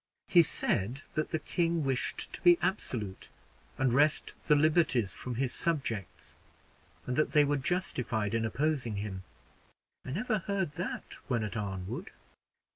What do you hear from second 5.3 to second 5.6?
his